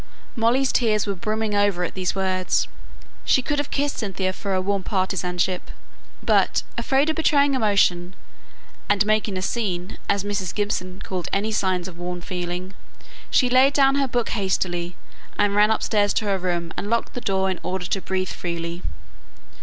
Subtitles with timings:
[0.35, 2.67] Molly's tears were brimming over at these words;
[3.23, 5.69] she could have kissed Cynthia for her warm partisanship,
[6.23, 8.15] but, afraid of betraying emotion,
[8.89, 10.55] and "making a scene," as Mrs.
[10.55, 12.73] Gibson called any signs of warm feeling,
[13.29, 14.95] she laid down her book hastily,
[15.37, 18.81] and ran upstairs to her room, and locked the door in order to breathe freely.